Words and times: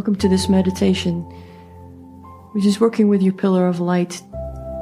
Welcome 0.00 0.16
to 0.16 0.30
this 0.30 0.48
meditation, 0.48 1.20
which 2.52 2.64
is 2.64 2.80
working 2.80 3.08
with 3.08 3.20
your 3.20 3.34
pillar 3.34 3.66
of 3.66 3.80
light 3.80 4.22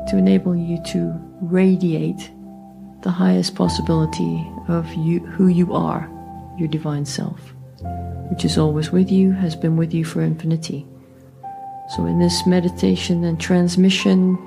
to 0.06 0.16
enable 0.16 0.54
you 0.54 0.80
to 0.92 1.12
radiate 1.40 2.30
the 3.02 3.10
highest 3.10 3.56
possibility 3.56 4.46
of 4.68 4.94
you, 4.94 5.18
who 5.18 5.48
you 5.48 5.74
are, 5.74 6.08
your 6.56 6.68
divine 6.68 7.04
self, 7.04 7.52
which 8.30 8.44
is 8.44 8.56
always 8.58 8.92
with 8.92 9.10
you, 9.10 9.32
has 9.32 9.56
been 9.56 9.76
with 9.76 9.92
you 9.92 10.04
for 10.04 10.22
infinity. 10.22 10.86
So, 11.96 12.06
in 12.06 12.20
this 12.20 12.46
meditation 12.46 13.24
and 13.24 13.40
transmission, 13.40 14.38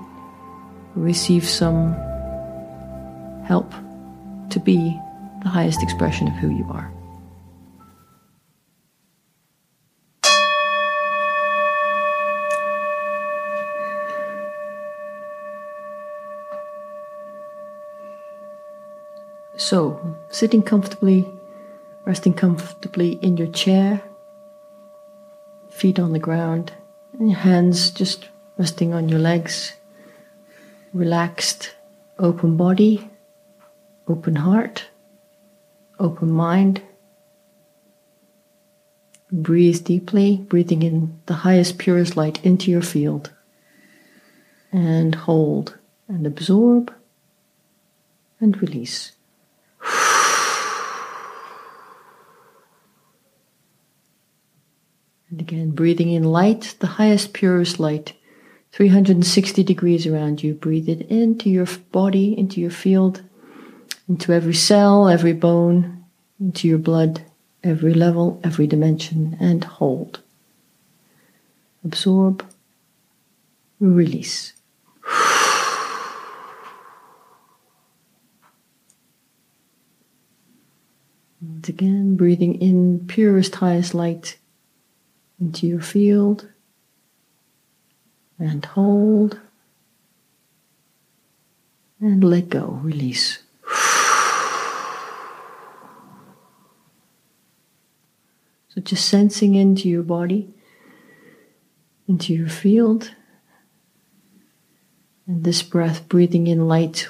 receive 0.96 1.44
some 1.44 1.92
help 3.44 3.74
to 4.52 4.60
be 4.62 4.98
the 5.44 5.50
highest 5.50 5.84
expression 5.84 6.30
of 6.30 6.34
who 6.36 6.50
you 6.56 6.66
are. 6.72 6.94
So, 19.72 20.18
sitting 20.30 20.64
comfortably, 20.64 21.26
resting 22.04 22.34
comfortably 22.34 23.14
in 23.22 23.38
your 23.38 23.48
chair, 23.48 24.04
feet 25.70 25.98
on 25.98 26.12
the 26.12 26.20
ground, 26.20 26.74
and 27.18 27.30
your 27.30 27.40
hands 27.40 27.90
just 27.90 28.28
resting 28.58 28.94
on 28.94 29.08
your 29.08 29.20
legs, 29.20 29.72
relaxed, 30.92 31.74
open 32.20 32.58
body, 32.58 33.10
open 34.10 34.36
heart, 34.36 34.90
open 36.00 36.32
mind. 36.32 36.82
Breathe 39.32 39.86
deeply, 39.86 40.36
breathing 40.50 40.84
in 40.84 41.18
the 41.28 41.46
highest, 41.48 41.78
purest 41.78 42.18
light 42.18 42.46
into 42.46 42.70
your 42.70 42.82
field. 42.82 43.32
And 44.70 45.16
hold 45.16 45.78
and 46.10 46.28
absorb 46.28 46.94
and 48.42 48.62
release. 48.62 49.14
And 55.32 55.40
again, 55.40 55.72
breathing 55.72 56.12
in 56.12 56.26
light, 56.26 56.76
the 56.80 56.88
highest, 56.88 57.32
purest 57.32 57.80
light, 57.80 58.12
360 58.74 59.64
degrees 59.64 60.06
around 60.06 60.44
you. 60.44 60.54
Breathe 60.54 60.90
it 60.90 61.08
into 61.10 61.50
your 61.50 61.68
body, 61.94 62.38
into 62.38 62.60
your 62.60 62.70
field, 62.70 63.22
into 64.10 64.34
every 64.34 64.54
cell, 64.54 65.08
every 65.08 65.32
bone, 65.32 66.04
into 66.38 66.68
your 66.68 66.80
blood, 66.80 67.22
every 67.64 67.94
level, 67.94 68.42
every 68.44 68.68
dimension, 68.68 69.38
and 69.40 69.64
hold. 69.64 70.20
Absorb, 71.86 72.46
release. 73.80 74.52
And 81.40 81.68
again, 81.70 82.18
breathing 82.18 82.62
in 82.62 83.08
purest, 83.08 83.56
highest 83.56 83.94
light 83.96 84.38
into 85.42 85.66
your 85.66 85.82
field 85.82 86.48
and 88.38 88.64
hold 88.64 89.40
and 92.00 92.24
let 92.24 92.50
go, 92.50 92.80
release. 92.84 93.40
So 98.70 98.80
just 98.82 99.10
sensing 99.10 99.56
into 99.56 99.90
your 99.90 100.04
body, 100.04 100.54
into 102.08 102.34
your 102.34 102.48
field, 102.48 103.14
and 105.28 105.44
this 105.44 105.62
breath 105.62 106.08
breathing 106.08 106.48
in 106.48 106.68
light 106.68 107.10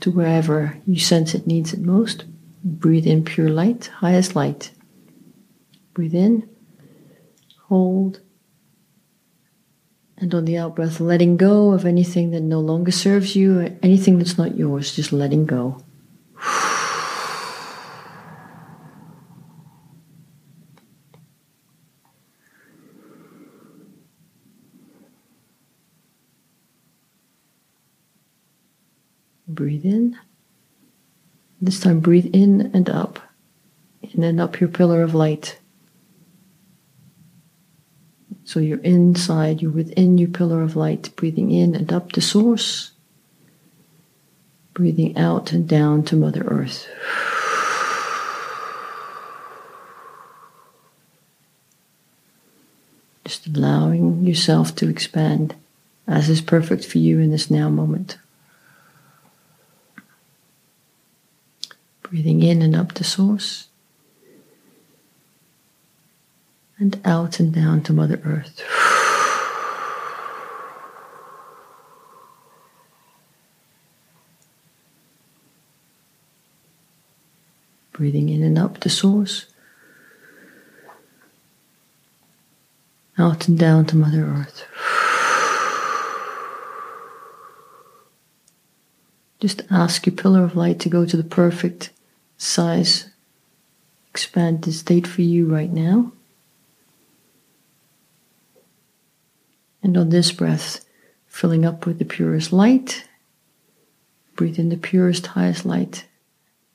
to 0.00 0.10
wherever 0.10 0.78
you 0.86 0.98
sense 0.98 1.34
it 1.34 1.46
needs 1.46 1.72
it 1.72 1.80
most. 1.80 2.24
Breathe 2.62 3.06
in 3.06 3.24
pure 3.24 3.48
light, 3.48 3.86
highest 3.86 4.36
light. 4.36 4.70
Breathe 5.94 6.14
in 6.14 6.48
hold. 7.68 8.20
And 10.16 10.34
on 10.34 10.46
the 10.46 10.58
out 10.58 10.74
breath, 10.74 10.98
letting 10.98 11.36
go 11.36 11.70
of 11.70 11.84
anything 11.84 12.32
that 12.32 12.40
no 12.40 12.58
longer 12.58 12.90
serves 12.90 13.36
you, 13.36 13.78
anything 13.82 14.18
that's 14.18 14.36
not 14.36 14.56
yours, 14.56 14.96
just 14.96 15.12
letting 15.12 15.46
go. 15.46 15.84
Breathe 29.46 29.84
in. 29.84 30.18
This 31.60 31.80
time, 31.80 32.00
breathe 32.00 32.30
in 32.32 32.70
and 32.74 32.88
up, 32.88 33.20
and 34.02 34.40
up 34.40 34.60
your 34.60 34.68
pillar 34.68 35.02
of 35.02 35.14
light. 35.14 35.58
So 38.48 38.60
you're 38.60 38.78
inside, 38.78 39.60
you're 39.60 39.70
within 39.70 40.16
your 40.16 40.30
pillar 40.30 40.62
of 40.62 40.74
light, 40.74 41.14
breathing 41.16 41.50
in 41.50 41.74
and 41.74 41.92
up 41.92 42.12
to 42.12 42.22
source, 42.22 42.92
breathing 44.72 45.18
out 45.18 45.52
and 45.52 45.68
down 45.68 46.02
to 46.04 46.16
Mother 46.16 46.44
Earth. 46.44 46.88
Just 53.26 53.48
allowing 53.48 54.24
yourself 54.24 54.74
to 54.76 54.88
expand 54.88 55.54
as 56.06 56.30
is 56.30 56.40
perfect 56.40 56.86
for 56.86 56.96
you 56.96 57.18
in 57.20 57.30
this 57.30 57.50
now 57.50 57.68
moment. 57.68 58.16
Breathing 62.02 62.42
in 62.42 62.62
and 62.62 62.74
up 62.74 62.92
to 62.92 63.04
source. 63.04 63.67
And 66.78 67.00
out 67.04 67.40
and 67.40 67.52
down 67.52 67.82
to 67.82 67.92
Mother 67.92 68.20
Earth. 68.24 68.62
Breathing 77.92 78.28
in 78.28 78.44
and 78.44 78.56
up 78.56 78.78
to 78.78 78.88
Source, 78.88 79.46
out 83.18 83.48
and 83.48 83.58
down 83.58 83.86
to 83.86 83.96
Mother 83.96 84.24
Earth. 84.24 84.64
Just 89.40 89.62
ask 89.70 90.06
your 90.06 90.14
pillar 90.14 90.44
of 90.44 90.54
light 90.54 90.78
to 90.80 90.88
go 90.88 91.04
to 91.04 91.16
the 91.16 91.24
perfect 91.24 91.90
size, 92.36 93.08
expanded 94.10 94.74
state 94.74 95.06
for 95.06 95.22
you 95.22 95.46
right 95.52 95.72
now. 95.72 96.12
And 99.82 99.96
on 99.96 100.08
this 100.08 100.32
breath, 100.32 100.84
filling 101.26 101.64
up 101.64 101.86
with 101.86 101.98
the 101.98 102.04
purest 102.04 102.52
light, 102.52 103.04
breathe 104.34 104.58
in 104.58 104.68
the 104.68 104.76
purest, 104.76 105.28
highest 105.28 105.64
light, 105.64 106.06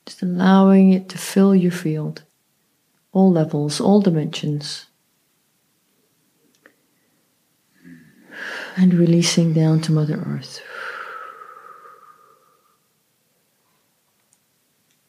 just 0.06 0.22
allowing 0.22 0.92
it 0.92 1.10
to 1.10 1.18
fill 1.18 1.56
your 1.56 1.72
field, 1.72 2.24
all 3.12 3.32
levels, 3.32 3.80
all 3.80 4.02
dimensions. 4.02 4.88
And 8.76 8.94
releasing 8.94 9.54
down 9.54 9.82
to 9.82 9.92
Mother 9.92 10.24
Earth. 10.26 10.62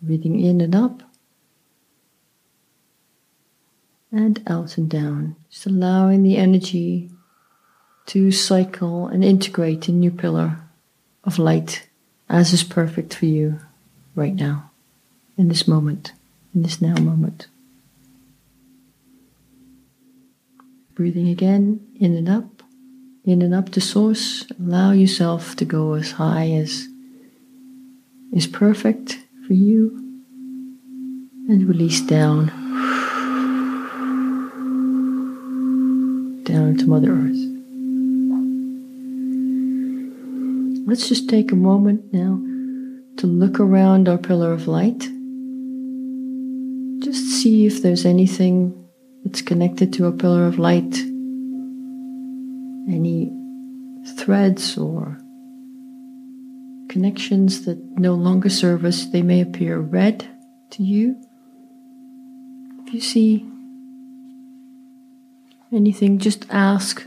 Breathing 0.02 0.38
in 0.38 0.60
and 0.60 0.74
up. 0.74 1.02
And 4.12 4.42
out 4.46 4.76
and 4.76 4.88
down. 4.88 5.36
Just 5.48 5.66
allowing 5.66 6.22
the 6.22 6.36
energy 6.36 7.10
to 8.06 8.30
cycle 8.30 9.06
and 9.06 9.24
integrate 9.24 9.88
a 9.88 9.92
new 9.92 10.10
pillar 10.10 10.58
of 11.24 11.38
light 11.38 11.88
as 12.28 12.52
is 12.52 12.64
perfect 12.64 13.14
for 13.14 13.26
you 13.26 13.60
right 14.14 14.34
now, 14.34 14.70
in 15.36 15.48
this 15.48 15.66
moment, 15.68 16.12
in 16.54 16.62
this 16.62 16.80
now 16.80 16.96
moment. 16.96 17.46
Breathing 20.94 21.28
again, 21.28 21.80
in 21.98 22.14
and 22.14 22.28
up, 22.28 22.62
in 23.24 23.42
and 23.42 23.54
up 23.54 23.70
to 23.70 23.80
source. 23.80 24.46
Allow 24.58 24.92
yourself 24.92 25.56
to 25.56 25.64
go 25.64 25.94
as 25.94 26.12
high 26.12 26.50
as 26.50 26.88
is 28.32 28.46
perfect 28.46 29.18
for 29.46 29.54
you, 29.54 29.96
and 31.48 31.68
release 31.68 32.00
down, 32.00 32.46
down 36.44 36.76
to 36.78 36.86
Mother 36.86 37.12
Earth. 37.12 37.43
Let's 40.86 41.08
just 41.08 41.28
take 41.28 41.50
a 41.50 41.56
moment 41.56 42.12
now 42.12 42.40
to 43.16 43.26
look 43.26 43.58
around 43.58 44.08
our 44.08 44.18
pillar 44.18 44.52
of 44.52 44.68
light. 44.68 45.00
Just 47.02 47.24
see 47.40 47.66
if 47.66 47.82
there's 47.82 48.04
anything 48.04 48.86
that's 49.24 49.42
connected 49.42 49.92
to 49.94 50.06
a 50.06 50.12
pillar 50.12 50.46
of 50.46 50.58
light 50.58 50.94
any 52.88 53.32
threads 54.18 54.76
or 54.76 55.18
connections 56.88 57.64
that 57.64 57.78
no 57.98 58.14
longer 58.14 58.48
serve 58.48 58.84
us, 58.84 59.06
they 59.06 59.22
may 59.22 59.40
appear 59.40 59.78
red 59.78 60.28
to 60.70 60.82
you. 60.82 61.16
If 62.86 62.94
you 62.94 63.00
see 63.00 63.50
anything, 65.72 66.18
just 66.18 66.46
ask, 66.50 67.06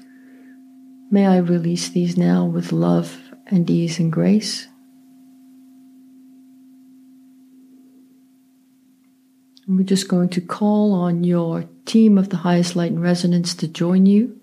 May 1.10 1.26
I 1.26 1.38
release 1.38 1.88
these 1.88 2.18
now 2.18 2.44
with 2.44 2.74
love 2.74 3.27
and 3.48 3.70
ease 3.70 4.00
and 4.00 4.12
grace? 4.12 4.68
And 9.68 9.78
we're 9.78 9.84
just 9.84 10.08
going 10.08 10.30
to 10.30 10.42
call 10.42 10.94
on 10.94 11.26
your 11.26 11.66
team 11.86 12.18
of 12.18 12.30
the 12.30 12.38
highest 12.38 12.76
light 12.76 12.92
and 12.92 13.02
resonance 13.02 13.54
to 13.56 13.68
join 13.68 14.06
you, 14.06 14.40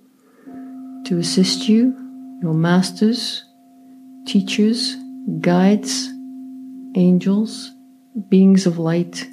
to 1.06 1.18
assist 1.18 1.66
you, 1.68 1.96
your 2.42 2.52
masters, 2.52 3.42
teachers, 4.26 4.96
guides, 5.40 6.10
angels, 6.94 7.70
beings 8.28 8.66
of 8.66 8.78
light, 8.78 9.26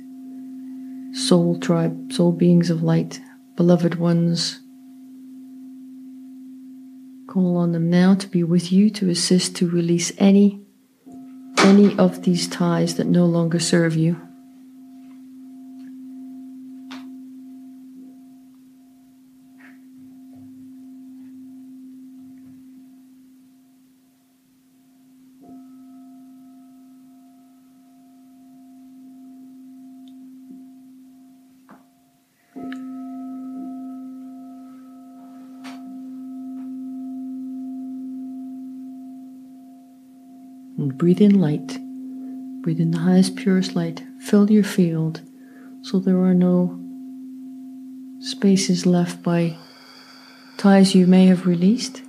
soul 1.11 1.59
tribe, 1.59 2.13
soul 2.13 2.31
beings 2.31 2.69
of 2.69 2.83
light, 2.83 3.19
beloved 3.57 3.95
ones. 3.95 4.60
Call 7.31 7.55
on 7.55 7.71
them 7.71 7.89
now 7.89 8.13
to 8.15 8.27
be 8.27 8.43
with 8.43 8.73
you 8.73 8.89
to 8.89 9.09
assist 9.09 9.55
to 9.55 9.69
release 9.69 10.11
any 10.17 10.59
any 11.59 11.97
of 11.97 12.23
these 12.23 12.45
ties 12.45 12.95
that 12.95 13.07
no 13.07 13.25
longer 13.25 13.57
serve 13.57 13.95
you. 13.95 14.19
And 40.81 40.97
breathe 40.97 41.21
in 41.21 41.39
light. 41.39 41.77
Breathe 42.63 42.79
in 42.79 42.89
the 42.89 42.97
highest, 42.97 43.35
purest 43.35 43.75
light. 43.75 44.03
Fill 44.19 44.49
your 44.49 44.63
field 44.63 45.21
so 45.83 45.99
there 45.99 46.17
are 46.17 46.33
no 46.33 46.79
spaces 48.19 48.87
left 48.87 49.21
by 49.21 49.57
ties 50.57 50.95
you 50.95 51.05
may 51.05 51.27
have 51.27 51.45
released. 51.45 52.01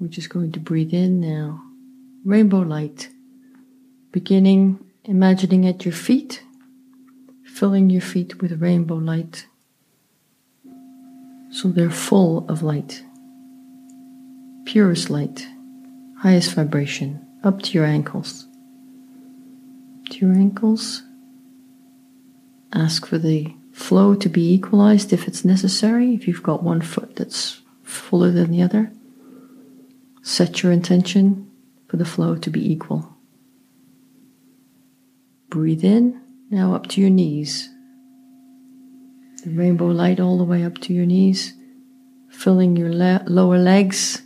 We're 0.00 0.08
just 0.08 0.30
going 0.30 0.50
to 0.52 0.58
breathe 0.58 0.92
in 0.92 1.20
now. 1.20 1.62
Rainbow 2.24 2.62
light. 2.62 3.10
Beginning 4.10 4.80
imagining 5.04 5.64
at 5.64 5.84
your 5.84 5.94
feet, 5.94 6.42
filling 7.44 7.88
your 7.88 8.00
feet 8.00 8.40
with 8.42 8.60
rainbow 8.60 8.96
light 8.96 9.46
so 11.52 11.68
they're 11.68 11.88
full 11.88 12.44
of 12.48 12.64
light, 12.64 13.04
purest 14.64 15.08
light 15.08 15.46
highest 16.24 16.54
vibration 16.54 17.20
up 17.44 17.60
to 17.60 17.72
your 17.72 17.84
ankles. 17.84 18.46
To 20.08 20.18
your 20.24 20.34
ankles. 20.34 21.02
Ask 22.72 23.04
for 23.04 23.18
the 23.18 23.54
flow 23.72 24.14
to 24.14 24.30
be 24.30 24.54
equalized 24.54 25.12
if 25.12 25.28
it's 25.28 25.44
necessary. 25.44 26.14
If 26.14 26.26
you've 26.26 26.42
got 26.42 26.62
one 26.62 26.80
foot 26.80 27.16
that's 27.16 27.60
fuller 27.82 28.30
than 28.30 28.50
the 28.50 28.62
other, 28.62 28.90
set 30.22 30.62
your 30.62 30.72
intention 30.72 31.50
for 31.88 31.98
the 31.98 32.06
flow 32.06 32.36
to 32.36 32.48
be 32.48 32.72
equal. 32.72 33.18
Breathe 35.50 35.84
in, 35.84 36.22
now 36.48 36.74
up 36.74 36.86
to 36.88 37.02
your 37.02 37.10
knees. 37.10 37.68
The 39.44 39.50
rainbow 39.50 39.88
light 39.88 40.20
all 40.20 40.38
the 40.38 40.44
way 40.44 40.64
up 40.64 40.78
to 40.78 40.94
your 40.94 41.04
knees, 41.04 41.52
filling 42.30 42.76
your 42.76 42.90
le- 42.90 43.24
lower 43.26 43.58
legs 43.58 44.23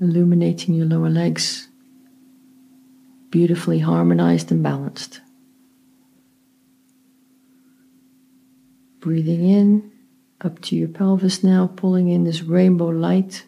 illuminating 0.00 0.74
your 0.74 0.86
lower 0.86 1.10
legs, 1.10 1.68
beautifully 3.30 3.80
harmonized 3.80 4.50
and 4.50 4.62
balanced. 4.62 5.20
Breathing 9.00 9.48
in 9.48 9.92
up 10.40 10.60
to 10.60 10.76
your 10.76 10.88
pelvis 10.88 11.42
now, 11.42 11.66
pulling 11.66 12.08
in 12.08 12.24
this 12.24 12.42
rainbow 12.42 12.88
light, 12.88 13.44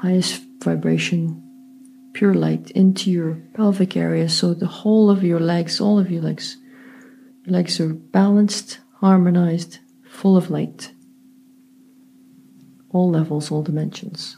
highest 0.00 0.42
vibration, 0.62 1.42
pure 2.14 2.34
light 2.34 2.70
into 2.72 3.10
your 3.10 3.34
pelvic 3.54 3.96
area. 3.96 4.28
So 4.28 4.54
the 4.54 4.66
whole 4.66 5.10
of 5.10 5.22
your 5.22 5.40
legs, 5.40 5.80
all 5.80 5.98
of 5.98 6.10
your 6.10 6.22
legs, 6.22 6.56
your 7.44 7.52
legs 7.52 7.78
are 7.80 7.92
balanced, 7.92 8.80
harmonized, 9.00 9.78
full 10.04 10.36
of 10.36 10.50
light 10.50 10.92
all 12.90 13.10
levels, 13.10 13.50
all 13.50 13.62
dimensions. 13.62 14.36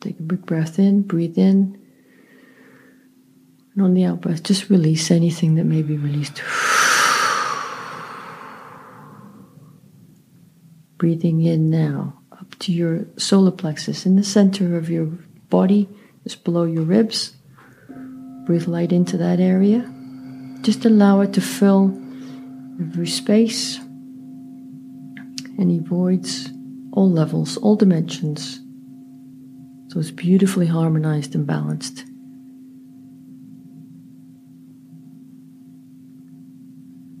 Take 0.00 0.18
a 0.20 0.22
big 0.22 0.46
breath 0.46 0.78
in, 0.78 1.02
breathe 1.02 1.38
in. 1.38 1.80
And 3.74 3.84
on 3.84 3.94
the 3.94 4.04
out 4.04 4.20
breath, 4.20 4.42
just 4.42 4.70
release 4.70 5.10
anything 5.10 5.56
that 5.56 5.64
may 5.64 5.82
be 5.82 5.96
released. 5.96 6.42
Breathing 10.98 11.42
in 11.42 11.68
now 11.68 12.20
up 12.32 12.54
to 12.60 12.72
your 12.72 13.06
solar 13.18 13.50
plexus 13.50 14.06
in 14.06 14.16
the 14.16 14.24
center 14.24 14.76
of 14.76 14.88
your 14.88 15.06
body, 15.50 15.88
just 16.22 16.44
below 16.44 16.64
your 16.64 16.84
ribs. 16.84 17.36
Breathe 18.46 18.68
light 18.68 18.92
into 18.92 19.16
that 19.16 19.40
area. 19.40 19.92
Just 20.62 20.84
allow 20.84 21.20
it 21.20 21.32
to 21.34 21.40
fill 21.40 21.88
every 22.80 23.08
space, 23.08 23.78
any 25.58 25.78
voids, 25.78 26.50
all 26.92 27.10
levels, 27.10 27.56
all 27.56 27.76
dimensions. 27.76 28.60
So 29.88 30.00
it's 30.00 30.10
beautifully 30.10 30.66
harmonized 30.66 31.34
and 31.34 31.46
balanced. 31.46 32.04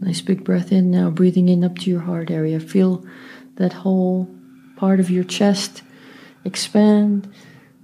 Nice 0.00 0.20
big 0.20 0.44
breath 0.44 0.72
in 0.72 0.90
now, 0.90 1.10
breathing 1.10 1.48
in 1.48 1.64
up 1.64 1.78
to 1.78 1.90
your 1.90 2.00
heart 2.00 2.30
area. 2.30 2.60
Feel 2.60 3.04
that 3.56 3.72
whole 3.72 4.28
part 4.76 5.00
of 5.00 5.10
your 5.10 5.24
chest 5.24 5.82
expand, 6.44 7.32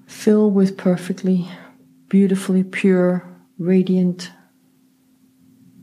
fill 0.07 0.51
with 0.51 0.77
perfectly, 0.77 1.49
beautifully 2.09 2.63
pure, 2.63 3.29
radiant 3.59 4.31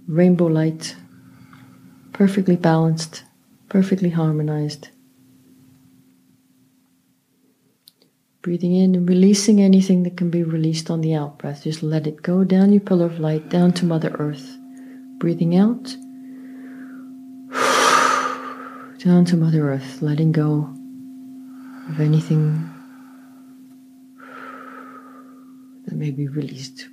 rainbow 0.08 0.46
light, 0.46 0.96
perfectly 2.14 2.56
balanced 2.56 3.24
perfectly 3.70 4.10
harmonized. 4.10 4.90
Breathing 8.42 8.76
in 8.76 8.96
and 8.96 9.08
releasing 9.08 9.62
anything 9.62 10.04
that 10.04 10.18
can 10.18 10.30
be 10.30 10.44
released 10.44 10.90
on 10.90 11.02
the 11.02 11.14
out 11.14 11.38
breath. 11.38 11.64
Just 11.64 11.84
let 11.84 12.08
it 12.08 12.24
go 12.24 12.44
down 12.44 12.72
your 12.72 12.82
pillar 12.82 13.06
of 13.06 13.20
light, 13.20 13.50
down 13.50 13.72
to 13.74 13.86
Mother 13.86 14.16
Earth. 14.18 14.58
Breathing 15.20 15.56
out, 15.56 15.84
down 19.00 19.26
to 19.26 19.36
Mother 19.36 19.70
Earth, 19.70 20.02
letting 20.02 20.32
go 20.32 20.74
of 21.90 22.00
anything 22.00 22.70
that 25.86 25.96
may 25.96 26.12
be 26.12 26.28
released. 26.28 26.88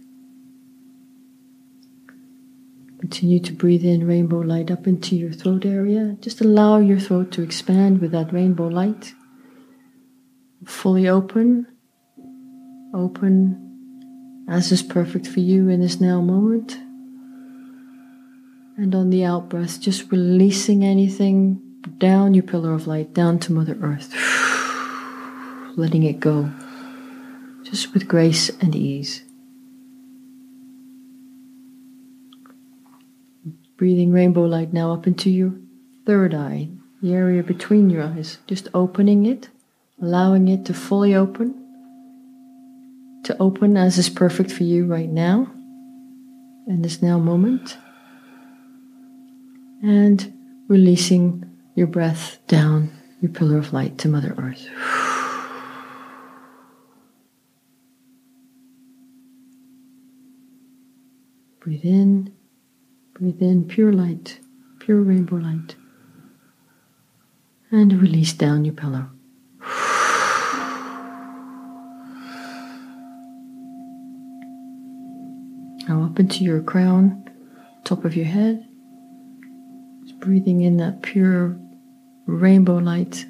Continue 3.07 3.39
to 3.39 3.53
breathe 3.53 3.85
in 3.85 4.05
rainbow 4.05 4.41
light 4.41 4.69
up 4.69 4.89
into 4.89 5.15
your 5.15 5.31
throat 5.31 5.65
area. 5.65 6.17
Just 6.21 6.41
allow 6.41 6.79
your 6.79 6.99
throat 6.99 7.31
to 7.31 7.43
expand 7.43 8.01
with 8.01 8.11
that 8.11 8.33
rainbow 8.33 8.67
light. 8.67 9.15
Fully 10.65 11.07
open, 11.07 11.69
open 12.93 14.45
as 14.49 14.73
is 14.73 14.83
perfect 14.83 15.29
for 15.29 15.39
you 15.39 15.69
in 15.69 15.83
this 15.83 16.01
now 16.01 16.21
moment. 16.21 16.73
And 18.77 18.93
on 18.93 19.11
the 19.11 19.25
out 19.25 19.51
breath, 19.51 19.81
just 19.81 20.11
releasing 20.11 20.83
anything 20.83 21.63
down 21.99 22.35
your 22.35 22.43
pillar 22.43 22.75
of 22.75 22.89
light, 22.89 23.15
down 23.15 23.39
to 23.39 23.53
Mother 23.53 23.79
Earth. 23.83 24.13
Letting 25.77 26.03
it 26.03 26.19
go, 26.19 26.51
just 27.63 27.95
with 27.95 28.09
grace 28.09 28.51
and 28.61 28.75
ease. 28.75 29.23
Breathing 33.77 34.13
rainbow 34.13 34.45
light 34.45 34.73
now 34.73 34.93
up 34.93 35.07
into 35.07 35.31
your 35.31 35.55
third 36.07 36.35
eye, 36.35 36.69
the 37.03 37.13
area 37.13 37.43
between 37.43 37.91
your 37.91 38.03
eyes. 38.03 38.39
Just 38.47 38.69
opening 38.73 39.27
it, 39.27 39.51
allowing 40.01 40.49
it 40.49 40.65
to 40.67 40.75
fully 40.75 41.15
open, 41.15 41.55
to 43.25 43.37
open 43.39 43.77
as 43.77 43.99
is 43.99 44.09
perfect 44.09 44.51
for 44.51 44.63
you 44.65 44.87
right 44.87 45.11
now, 45.11 45.51
in 46.67 46.83
this 46.83 47.03
now 47.03 47.19
moment. 47.19 47.77
and 49.83 50.33
releasing 50.69 51.45
your 51.75 51.87
breath 51.87 52.39
down 52.49 52.91
your 53.21 53.31
pillar 53.31 53.59
of 53.59 53.73
light 53.73 53.99
to 53.99 54.09
Mother 54.09 54.35
Earth. 54.39 54.69
Breathe 61.61 61.85
in, 61.85 62.36
breathe 63.19 63.41
in 63.41 63.65
pure 63.65 63.95
light, 63.95 64.41
pure 64.79 65.01
rainbow 65.01 65.37
light, 65.37 65.75
and 67.71 68.03
release 68.03 68.35
down 68.35 68.63
your 68.67 68.75
pillow. 68.75 69.09
Now 75.89 76.05
up 76.05 76.21
into 76.21 76.45
your 76.45 76.61
crown, 76.61 77.31
top 77.85 78.05
of 78.05 78.15
your 78.15 78.27
head. 78.27 78.69
Just 80.05 80.21
breathing 80.21 80.61
in 80.61 80.77
that 80.77 81.01
pure 81.01 81.59
rainbow 82.27 82.77
light 82.77 83.25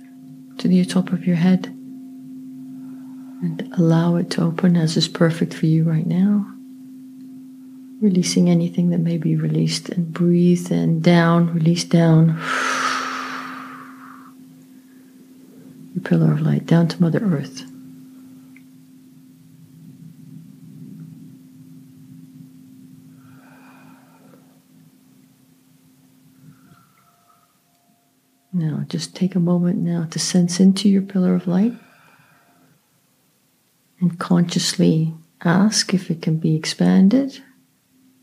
to 0.58 0.66
the 0.66 0.84
top 0.84 1.12
of 1.12 1.24
your 1.24 1.36
head. 1.36 1.66
And 3.42 3.72
allow 3.78 4.16
it 4.16 4.30
to 4.32 4.42
open 4.42 4.76
as 4.76 4.96
is 4.96 5.06
perfect 5.06 5.54
for 5.54 5.66
you 5.66 5.84
right 5.84 6.06
now. 6.06 6.55
Releasing 8.00 8.50
anything 8.50 8.90
that 8.90 8.98
may 8.98 9.16
be 9.16 9.36
released 9.36 9.88
and 9.88 10.12
breathe 10.12 10.70
and 10.70 11.02
down, 11.02 11.54
release 11.54 11.82
down. 11.82 12.38
Your 15.94 16.02
pillar 16.04 16.32
of 16.32 16.42
light 16.42 16.66
down 16.66 16.88
to 16.88 17.00
Mother 17.00 17.20
Earth. 17.20 17.62
Now, 28.52 28.84
just 28.88 29.16
take 29.16 29.34
a 29.34 29.40
moment 29.40 29.78
now 29.78 30.06
to 30.10 30.18
sense 30.18 30.60
into 30.60 30.90
your 30.90 31.02
pillar 31.02 31.34
of 31.34 31.46
light 31.46 31.72
and 34.00 34.18
consciously 34.18 35.14
ask 35.42 35.94
if 35.94 36.10
it 36.10 36.20
can 36.20 36.36
be 36.36 36.54
expanded 36.54 37.42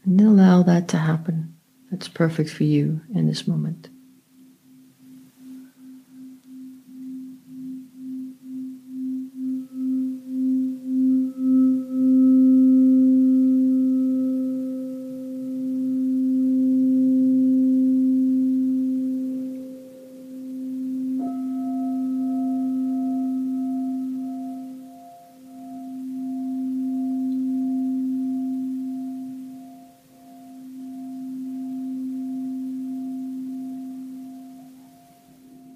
and 0.05 0.19
allow 0.22 0.63
that 0.63 0.88
to 0.89 0.98
happen. 0.98 1.55
That's 1.91 2.07
perfect 2.07 2.50
for 2.50 2.63
you 2.63 3.01
in 3.13 3.27
this 3.27 3.48
moment. 3.48 3.89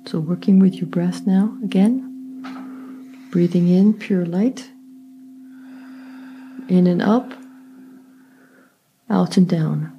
So, 0.08 0.22
working 0.22 0.60
with 0.60 0.76
your 0.76 0.86
breath 0.86 1.28
now 1.28 1.54
again. 1.62 2.40
Breathing 3.30 3.68
in 3.68 3.94
pure 3.94 4.26
light. 4.26 4.70
In 6.70 6.88
and 6.88 7.02
up. 7.02 7.34
Out 9.10 9.36
and 9.36 9.50
down. 9.50 9.92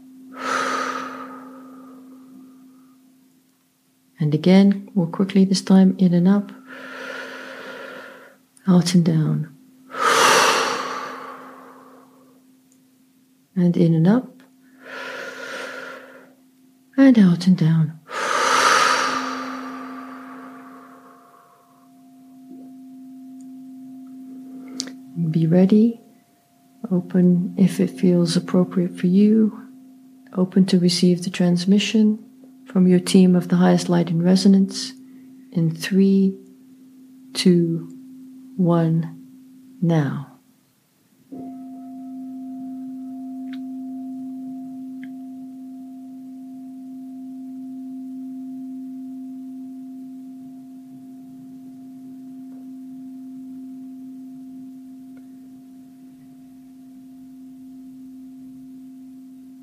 And 4.19 4.33
again, 4.33 4.91
more 4.95 5.07
quickly 5.07 5.45
this 5.45 5.61
time, 5.61 5.95
in 5.99 6.15
and 6.15 6.27
up. 6.27 6.53
Out 8.67 8.95
and 8.95 9.05
down. 9.05 9.55
And 13.55 13.77
in 13.77 13.95
and 13.95 14.09
up. 14.09 14.43
And 16.97 17.19
out 17.19 17.47
and 17.47 17.59
down. 17.59 17.98
Be 25.39 25.47
ready, 25.47 26.01
open 26.91 27.55
if 27.57 27.79
it 27.79 27.91
feels 27.91 28.37
appropriate 28.37 28.99
for 28.99 29.07
you, 29.07 29.69
open 30.37 30.67
to 30.67 30.81
receive 30.81 31.23
the 31.23 31.31
transmission 31.31 32.19
from 32.67 32.89
your 32.89 32.99
team 32.99 33.37
of 33.37 33.47
the 33.47 33.55
highest 33.55 33.89
light 33.89 34.11
and 34.11 34.21
resonance 34.21 34.95
in 35.53 35.73
three, 35.73 36.37
two, 37.35 37.89
one, 38.57 39.29
now. 39.81 40.38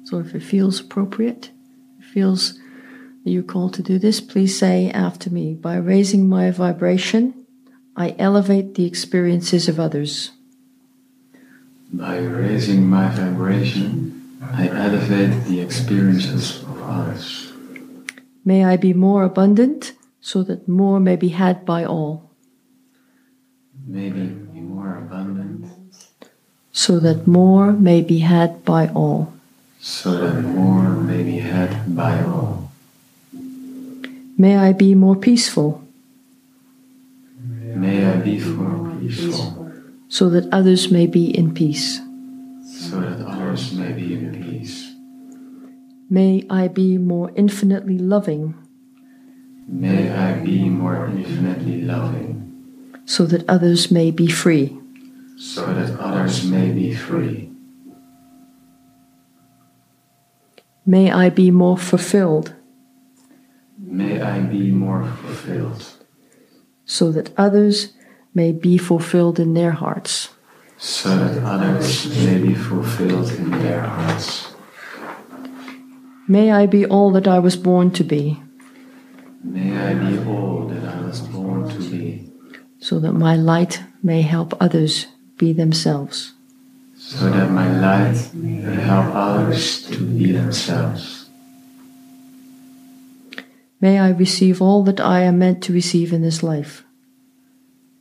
So 0.06 0.20
if 0.20 0.36
it 0.36 0.44
feels 0.44 0.80
appropriate, 0.80 1.50
it 1.98 2.06
feels 2.06 2.54
that 3.24 3.32
you're 3.32 3.42
called 3.42 3.74
to 3.74 3.82
do 3.82 3.98
this, 3.98 4.22
please 4.22 4.58
say 4.58 4.92
after 4.92 5.32
me 5.32 5.56
by 5.56 5.78
raising 5.78 6.30
my 6.30 6.52
vibration, 6.52 7.34
I 7.96 8.16
elevate 8.20 8.76
the 8.76 8.86
experiences 8.86 9.68
of 9.68 9.80
others. 9.80 10.30
By 11.92 12.18
raising 12.20 12.88
my 12.88 13.10
vibration, 13.10 14.38
I 14.44 14.68
elevate 14.68 15.46
the 15.46 15.60
experiences 15.60 16.62
of 16.62 16.84
others. 16.84 17.52
May 18.44 18.64
I 18.64 18.78
be 18.78 18.94
more 18.94 19.24
abundant 19.24 19.94
so 20.22 20.44
that 20.44 20.68
more 20.68 21.00
may 21.00 21.16
be 21.16 21.30
had 21.30 21.66
by 21.66 21.84
all. 21.84 22.30
May 23.88 24.12
be 24.12 24.60
more 24.60 25.00
abundant 25.00 25.66
so 26.72 27.00
that 27.00 27.26
more 27.26 27.74
may 27.74 28.02
be 28.04 28.20
had 28.20 28.64
by 28.64 28.90
all 28.90 29.35
so 29.86 30.18
that 30.18 30.42
more 30.42 30.90
may 30.98 31.22
be 31.22 31.38
had 31.38 31.96
by 31.96 32.20
all. 32.24 32.72
May 34.36 34.58
I 34.58 34.74
be 34.74 34.96
more 34.96 35.16
peaceful. 35.16 35.86
May 37.38 38.04
I 38.04 38.18
be 38.18 38.40
more 38.40 38.98
peaceful. 38.98 39.70
So 40.10 40.28
that 40.32 40.52
others 40.52 40.90
may 40.90 41.06
be 41.06 41.30
in 41.30 41.54
peace. 41.54 42.02
So 42.66 43.00
that 43.00 43.22
others 43.22 43.74
may 43.74 43.94
be 43.94 44.16
in 44.16 44.34
peace. 44.34 44.90
May 46.10 46.48
I 46.50 46.68
be 46.68 46.98
more 46.98 47.32
infinitely 47.36 48.00
loving. 48.00 48.58
May 49.68 50.10
I 50.10 50.34
be 50.42 50.68
more 50.68 51.06
infinitely 51.06 51.82
loving. 51.82 52.42
So 53.06 53.28
that 53.28 53.48
others 53.48 53.92
may 53.92 54.10
be 54.10 54.26
free. 54.26 54.80
So 55.38 55.62
that 55.62 56.00
others 56.00 56.44
may 56.44 56.72
be 56.72 56.96
free. 56.96 57.55
May 60.86 61.12
I 61.12 61.30
be 61.30 61.50
more 61.50 61.78
fulfilled. 61.78 62.54
May 63.80 64.22
I 64.22 64.40
be 64.42 64.70
more 64.70 65.04
fulfilled. 65.04 65.84
So 66.86 67.12
that 67.12 67.32
others 67.38 67.94
may 68.36 68.52
be 68.52 68.78
fulfilled 68.78 69.40
in 69.40 69.56
their 69.56 69.72
hearts. 69.72 70.30
So 70.78 71.10
that 71.18 71.44
others 71.44 72.06
may 72.24 72.38
be 72.38 72.54
fulfilled 72.54 73.32
in 73.32 73.50
their 73.50 73.82
hearts. 73.82 74.54
May 76.28 76.52
I 76.52 76.68
be 76.68 76.86
all 76.86 77.12
that 77.12 77.28
I 77.28 77.40
was 77.40 77.56
born 77.56 77.90
to 77.92 78.04
be. 78.04 78.40
May 79.44 79.76
I 79.78 79.94
be 79.96 80.20
all 80.20 80.68
that 80.68 80.84
I 80.84 81.02
was 81.02 81.22
born 81.22 81.68
to 81.70 81.80
be. 81.90 82.32
So 82.78 83.00
that 83.00 83.14
my 83.14 83.36
light 83.36 83.82
may 84.04 84.22
help 84.22 84.54
others 84.60 85.08
be 85.38 85.52
themselves 85.52 86.34
so 87.06 87.30
that 87.30 87.52
my 87.52 87.70
light 87.80 88.34
may 88.34 88.62
help 88.82 89.14
others 89.14 89.84
to 89.92 90.04
be 90.04 90.32
themselves. 90.32 91.30
May 93.80 94.00
I 94.00 94.10
receive 94.10 94.60
all 94.60 94.82
that 94.86 95.00
I 95.00 95.22
am 95.22 95.38
meant 95.38 95.62
to 95.66 95.74
receive 95.74 96.12
in 96.12 96.24
this 96.24 96.42
life. 96.42 96.84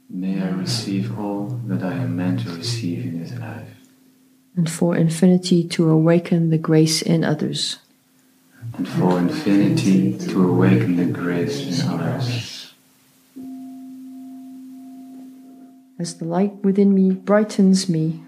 May 0.09 0.41
I 0.41 0.49
receive 0.49 1.19
all 1.19 1.61
that 1.67 1.83
I 1.83 1.93
am 1.93 2.17
meant 2.17 2.41
to 2.41 2.51
receive 2.57 3.05
in 3.05 3.23
this 3.23 3.39
life. 3.39 3.69
And 4.57 4.71
for 4.71 4.97
infinity 4.97 5.69
to 5.69 5.91
awaken 5.91 6.49
the 6.49 6.57
grace 6.57 7.03
in 7.03 7.25
others. 7.25 7.81
And 8.79 8.89
for 8.89 9.19
infinity 9.19 10.17
to 10.29 10.49
awaken 10.49 10.97
the 10.97 11.05
grace 11.05 11.61
in 11.61 11.87
others. 11.87 12.73
As 15.99 16.17
the 16.17 16.25
light 16.25 16.55
within 16.65 16.95
me 16.95 17.11
brightens 17.11 17.87
me, 17.87 18.23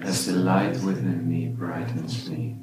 as 0.00 0.26
the 0.26 0.32
light 0.32 0.80
within 0.82 1.28
me 1.28 1.48
brightens 1.48 2.28
me. 2.28 2.56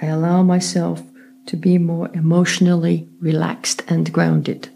I 0.00 0.06
allow 0.06 0.42
myself 0.42 1.02
to 1.46 1.56
be 1.56 1.78
more 1.78 2.10
emotionally 2.14 3.08
relaxed 3.20 3.82
and 3.88 4.12
grounded. 4.12 4.68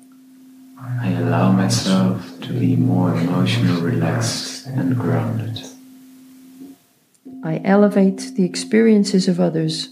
I 0.79 1.11
allow 1.11 1.53
myself 1.53 2.41
to 2.41 2.53
be 2.53 2.77
more 2.77 3.15
emotionally 3.15 3.81
relaxed 3.81 4.67
and 4.67 4.97
grounded. 4.97 5.63
I 7.45 7.61
elevate 7.65 8.33
the 8.35 8.45
experiences 8.45 9.29
of 9.29 9.39
others 9.39 9.89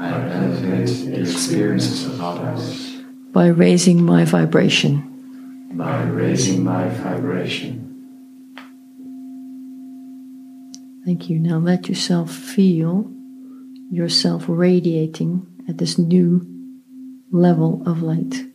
I 0.00 0.12
elevate 0.32 0.88
the 0.88 1.20
experiences 1.20 2.06
of 2.06 2.22
others 2.22 2.96
by 3.32 3.48
raising 3.48 4.02
my 4.02 4.24
vibration. 4.24 5.04
by 5.74 6.04
raising 6.04 6.64
my 6.64 6.88
vibration. 6.88 7.89
Thank 11.04 11.30
you. 11.30 11.38
Now 11.38 11.58
let 11.58 11.88
yourself 11.88 12.30
feel 12.30 13.10
yourself 13.90 14.44
radiating 14.48 15.46
at 15.68 15.78
this 15.78 15.98
new 15.98 16.46
level 17.32 17.82
of 17.86 18.02
light. 18.02 18.49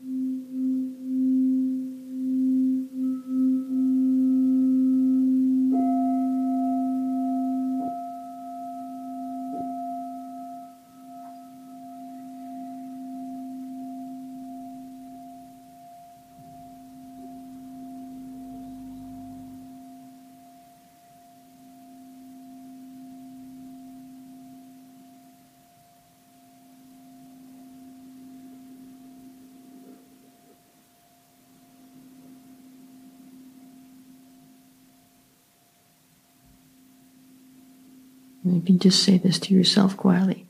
And 38.45 38.55
you 38.55 38.61
can 38.61 38.77
just 38.77 39.03
say 39.03 39.17
this 39.17 39.39
to 39.39 39.53
yourself 39.55 39.97
quietly. 39.97 40.47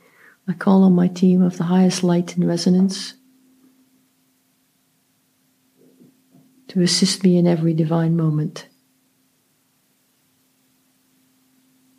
I 0.48 0.54
call 0.54 0.84
on 0.84 0.94
my 0.94 1.08
team 1.08 1.42
of 1.42 1.58
the 1.58 1.64
highest 1.64 2.04
light 2.04 2.36
and 2.36 2.46
resonance 2.46 3.14
to 6.68 6.82
assist 6.82 7.24
me 7.24 7.38
in 7.38 7.48
every 7.48 7.74
divine 7.74 8.18
moment, 8.18 8.68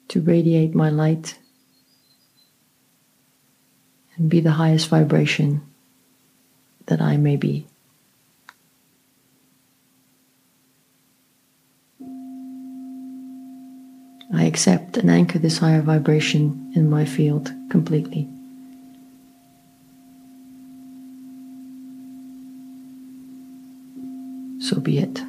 to 0.08 0.20
radiate 0.20 0.74
my 0.74 0.90
light 0.90 1.38
and 4.16 4.28
be 4.28 4.40
the 4.40 4.52
highest 4.52 4.88
vibration 4.88 5.62
that 6.86 7.00
I 7.00 7.16
may 7.16 7.36
be. 7.36 7.66
I 14.34 14.44
accept 14.44 14.96
and 14.96 15.10
anchor 15.10 15.38
this 15.38 15.58
higher 15.58 15.82
vibration 15.82 16.72
in 16.74 16.90
my 16.90 17.04
field 17.04 17.52
completely. 17.70 18.28
So 24.60 24.80
be 24.80 24.98
it. 24.98 25.20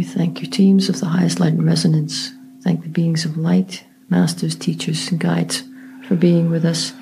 We 0.00 0.06
thank 0.06 0.40
you, 0.40 0.46
teams 0.46 0.88
of 0.88 0.98
the 0.98 1.08
highest 1.08 1.40
light 1.40 1.52
and 1.52 1.66
resonance. 1.66 2.32
Thank 2.62 2.84
the 2.84 2.88
beings 2.88 3.26
of 3.26 3.36
light, 3.36 3.84
masters, 4.08 4.54
teachers, 4.54 5.10
and 5.10 5.20
guides 5.20 5.62
for 6.08 6.16
being 6.16 6.48
with 6.48 6.64
us, 6.64 6.94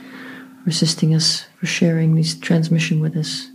for 0.64 0.70
assisting 0.70 1.14
us, 1.14 1.46
for 1.60 1.66
sharing 1.66 2.16
this 2.16 2.34
transmission 2.34 2.98
with 2.98 3.16
us. 3.16 3.50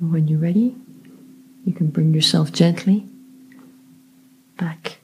When 0.00 0.28
you're 0.28 0.38
ready, 0.38 0.76
you 1.64 1.72
can 1.72 1.86
bring 1.86 2.12
yourself 2.12 2.52
gently 2.52 3.08
back 4.58 4.98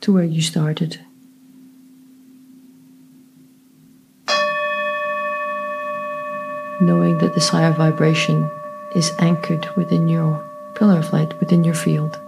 to 0.00 0.12
where 0.12 0.24
you 0.24 0.42
started. 0.42 0.98
Knowing 6.80 7.18
that 7.18 7.34
this 7.36 7.50
higher 7.50 7.72
vibration 7.72 8.50
is 8.96 9.12
anchored 9.20 9.68
within 9.76 10.08
your 10.08 10.49
pillar 10.80 10.98
of 10.98 11.12
light, 11.12 11.38
within 11.40 11.62
your 11.62 11.74
field. 11.74 12.18